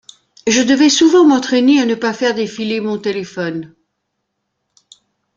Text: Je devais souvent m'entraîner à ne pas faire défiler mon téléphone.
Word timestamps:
Je 0.47 0.63
devais 0.63 0.89
souvent 0.89 1.27
m'entraîner 1.27 1.79
à 1.79 1.85
ne 1.85 1.93
pas 1.93 2.11
faire 2.11 2.33
défiler 2.33 2.81
mon 2.81 2.97
téléphone. 2.97 3.75